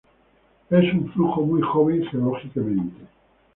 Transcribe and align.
Es 0.71 0.93
un 0.95 1.11
flujo 1.13 1.41
muy 1.45 1.61
joven 1.61 2.03
geológicamente. 2.07 3.01